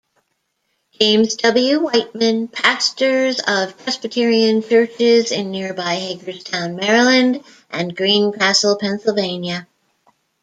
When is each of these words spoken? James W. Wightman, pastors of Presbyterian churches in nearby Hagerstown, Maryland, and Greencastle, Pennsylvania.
James 0.99 1.35
W. 1.35 1.79
Wightman, 1.81 2.47
pastors 2.47 3.39
of 3.47 3.77
Presbyterian 3.77 4.63
churches 4.67 5.31
in 5.31 5.51
nearby 5.51 5.93
Hagerstown, 5.93 6.75
Maryland, 6.75 7.43
and 7.69 7.95
Greencastle, 7.95 8.79
Pennsylvania. 8.79 9.67